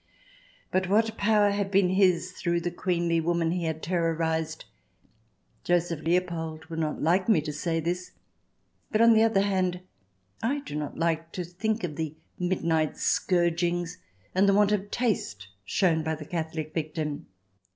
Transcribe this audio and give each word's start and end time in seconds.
But 0.71 0.89
what 0.89 1.15
power 1.15 1.51
had 1.51 1.69
been 1.69 1.89
his 1.89 2.31
through 2.31 2.61
the 2.61 2.71
queenly 2.71 3.21
woman 3.21 3.51
he 3.51 3.65
had 3.65 3.83
terrorized! 3.83 4.65
Joseph 5.63 6.01
Leopold 6.01 6.65
will 6.65 6.79
not 6.79 7.03
like 7.03 7.29
me 7.29 7.39
to 7.41 7.53
say 7.53 7.79
this. 7.79 8.13
But, 8.89 8.99
on 9.01 9.13
the 9.13 9.21
other 9.21 9.41
hand, 9.41 9.81
I 10.41 10.61
do 10.61 10.73
not 10.75 10.97
like 10.97 11.31
to 11.33 11.43
think 11.43 11.83
of 11.83 11.97
the 11.97 12.15
midnight 12.39 12.97
scourgings 12.97 13.99
and 14.33 14.49
the 14.49 14.55
want 14.55 14.71
of 14.71 14.89
taste 14.89 15.49
shown 15.65 16.01
by 16.01 16.15
the 16.15 16.25
Catholic 16.25 16.73
victim. 16.73 17.27